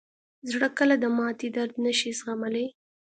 [0.51, 2.67] زړه کله د ماتې درد نه شي زغملی.